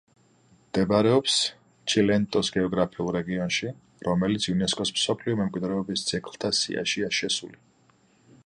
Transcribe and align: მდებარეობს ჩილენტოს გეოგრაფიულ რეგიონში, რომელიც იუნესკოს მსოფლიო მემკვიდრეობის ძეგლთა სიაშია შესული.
მდებარეობს 0.61 1.33
ჩილენტოს 1.93 2.49
გეოგრაფიულ 2.55 3.11
რეგიონში, 3.17 3.69
რომელიც 4.09 4.49
იუნესკოს 4.53 4.93
მსოფლიო 4.97 5.39
მემკვიდრეობის 5.43 6.09
ძეგლთა 6.13 6.55
სიაშია 6.63 7.13
შესული. 7.21 7.63